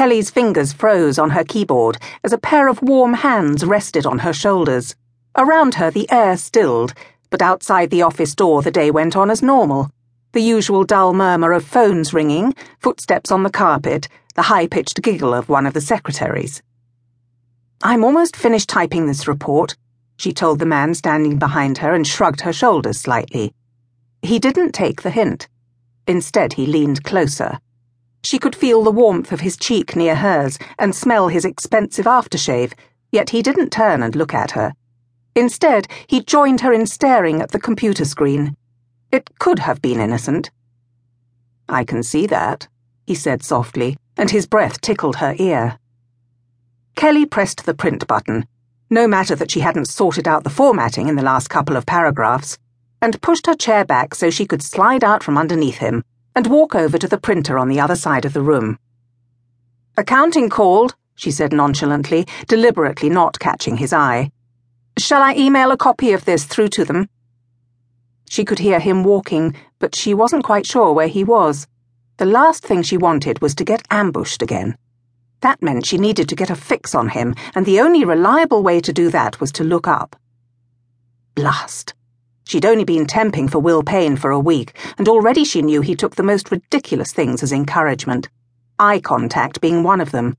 [0.00, 4.32] Kelly's fingers froze on her keyboard as a pair of warm hands rested on her
[4.32, 4.96] shoulders.
[5.36, 6.94] Around her, the air stilled,
[7.28, 9.90] but outside the office door, the day went on as normal.
[10.32, 15.34] The usual dull murmur of phones ringing, footsteps on the carpet, the high pitched giggle
[15.34, 16.62] of one of the secretaries.
[17.82, 19.76] I'm almost finished typing this report,
[20.16, 23.52] she told the man standing behind her and shrugged her shoulders slightly.
[24.22, 25.46] He didn't take the hint.
[26.06, 27.58] Instead, he leaned closer.
[28.22, 32.74] She could feel the warmth of his cheek near hers and smell his expensive aftershave,
[33.10, 34.74] yet he didn't turn and look at her.
[35.34, 38.56] Instead, he joined her in staring at the computer screen.
[39.10, 40.50] It could have been innocent.
[41.68, 42.68] I can see that,
[43.06, 45.78] he said softly, and his breath tickled her ear.
[46.96, 48.46] Kelly pressed the print button,
[48.90, 52.58] no matter that she hadn't sorted out the formatting in the last couple of paragraphs,
[53.00, 56.04] and pushed her chair back so she could slide out from underneath him
[56.40, 58.78] and walk over to the printer on the other side of the room.
[59.98, 64.30] Accounting called, she said nonchalantly, deliberately not catching his eye.
[64.96, 67.10] Shall I email a copy of this through to them?
[68.30, 71.66] She could hear him walking, but she wasn't quite sure where he was.
[72.16, 74.78] The last thing she wanted was to get ambushed again.
[75.42, 78.80] That meant she needed to get a fix on him, and the only reliable way
[78.80, 80.16] to do that was to look up.
[81.34, 81.92] Blast.
[82.50, 85.94] She'd only been temping for Will Payne for a week, and already she knew he
[85.94, 88.28] took the most ridiculous things as encouragement.
[88.76, 90.36] Eye contact being one of them.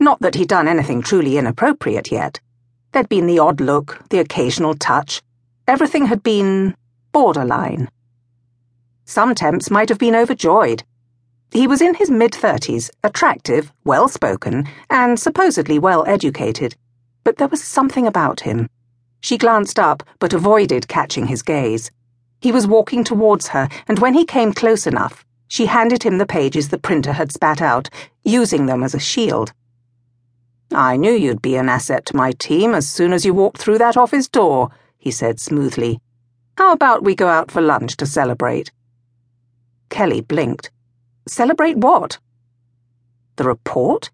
[0.00, 2.40] Not that he'd done anything truly inappropriate yet.
[2.90, 5.22] There'd been the odd look, the occasional touch.
[5.68, 6.74] Everything had been
[7.12, 7.88] borderline.
[9.04, 10.82] Some temps might have been overjoyed.
[11.52, 16.74] He was in his mid thirties, attractive, well spoken, and supposedly well educated,
[17.22, 18.68] but there was something about him.
[19.24, 21.90] She glanced up, but avoided catching his gaze.
[22.42, 26.26] He was walking towards her, and when he came close enough, she handed him the
[26.26, 27.88] pages the printer had spat out,
[28.22, 29.54] using them as a shield.
[30.74, 33.78] I knew you'd be an asset to my team as soon as you walked through
[33.78, 36.02] that office door, he said smoothly.
[36.58, 38.72] How about we go out for lunch to celebrate?
[39.88, 40.70] Kelly blinked.
[41.26, 42.18] Celebrate what?
[43.36, 44.10] The report?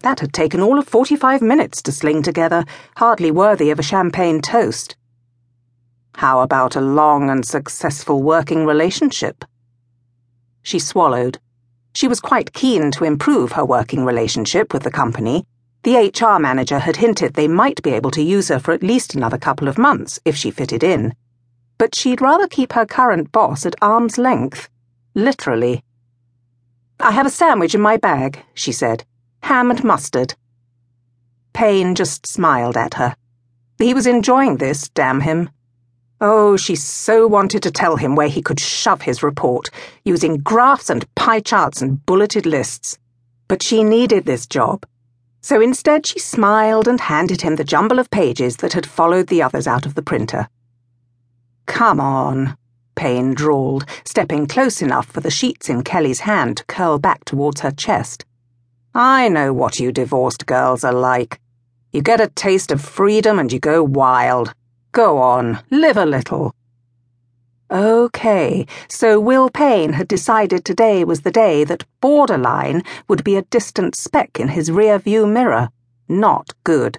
[0.00, 2.64] That had taken all of 45 minutes to sling together,
[2.96, 4.96] hardly worthy of a champagne toast.
[6.16, 9.44] How about a long and successful working relationship?
[10.62, 11.38] She swallowed.
[11.94, 15.44] She was quite keen to improve her working relationship with the company.
[15.82, 19.14] The HR manager had hinted they might be able to use her for at least
[19.14, 21.14] another couple of months if she fitted in.
[21.76, 24.68] But she'd rather keep her current boss at arm's length.
[25.14, 25.82] Literally.
[26.98, 29.04] I have a sandwich in my bag, she said
[29.42, 30.34] ham and mustard.
[31.52, 33.16] Payne just smiled at her.
[33.78, 35.50] He was enjoying this, damn him.
[36.20, 39.70] Oh, she so wanted to tell him where he could shove his report,
[40.04, 42.98] using graphs and pie charts and bulleted lists.
[43.48, 44.84] But she needed this job.
[45.40, 49.42] So instead, she smiled and handed him the jumble of pages that had followed the
[49.42, 50.48] others out of the printer.
[51.64, 52.56] Come on,
[52.94, 57.62] Payne drawled, stepping close enough for the sheets in Kelly's hand to curl back towards
[57.62, 58.26] her chest.
[58.94, 61.40] I know what you divorced girls are like.
[61.92, 64.52] You get a taste of freedom and you go wild.
[64.92, 66.54] Go on, live a little.
[67.70, 73.42] Okay, so Will Payne had decided today was the day that borderline would be a
[73.42, 75.68] distant speck in his rear view mirror.
[76.08, 76.98] Not good.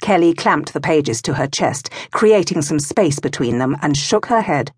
[0.00, 4.40] Kelly clamped the pages to her chest, creating some space between them, and shook her
[4.40, 4.72] head.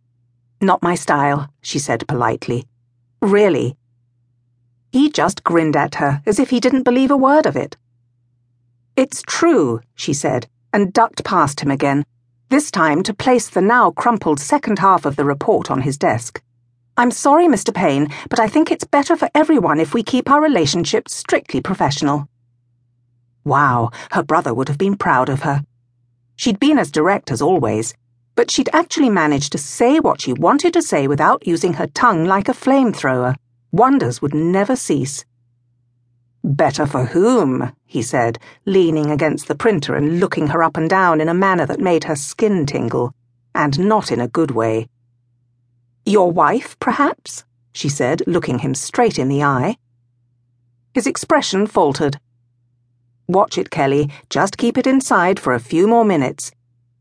[0.61, 2.67] Not my style, she said politely.
[3.23, 3.79] Really,
[4.97, 7.77] he just grinned at her as if he didn't believe a word of it.
[8.97, 12.07] It's true, she said, and ducked past him again,
[12.49, 16.43] this time to place the now crumpled second half of the report on his desk.
[16.97, 17.75] I'm sorry, Mr.
[17.75, 22.29] Payne, but I think it's better for everyone if we keep our relationship strictly professional.
[23.45, 25.63] Wow, her brother would have been proud of her.
[26.37, 27.93] She'd been as direct as always,
[28.35, 32.25] but she'd actually managed to say what she wanted to say without using her tongue
[32.25, 33.37] like a flamethrower.
[33.73, 35.25] Wonders would never cease.
[36.45, 37.73] Better for whom?
[37.85, 41.67] he said, leaning against the printer and looking her up and down in a manner
[41.67, 43.13] that made her skin tingle,
[43.55, 44.89] and not in a good way.
[46.05, 47.45] Your wife, perhaps?
[47.73, 49.77] she said, looking him straight in the eye.
[50.95, 52.21] His expression faltered.
[53.27, 54.09] Watch it, Kelly.
[54.31, 56.53] Just keep it inside for a few more minutes.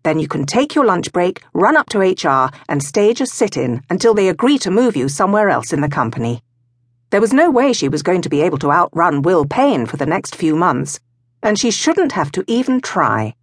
[0.01, 3.57] Then you can take your lunch break, run up to HR, and stage a sit
[3.57, 6.41] in until they agree to move you somewhere else in the company.
[7.11, 9.97] There was no way she was going to be able to outrun Will Payne for
[9.97, 10.99] the next few months,
[11.43, 13.35] and she shouldn't have to even try.